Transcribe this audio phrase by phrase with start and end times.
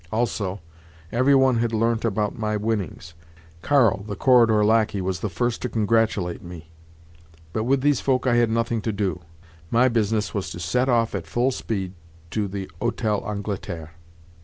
[0.11, 0.61] Also,
[1.11, 3.13] every one had learnt about my winnings;
[3.61, 6.71] Karl, the corridor lacquey, was the first to congratulate me.
[7.53, 9.21] But with these folk I had nothing to do.
[9.69, 11.93] My business was to set off at full speed
[12.31, 13.91] to the Hôtel d'Angleterre.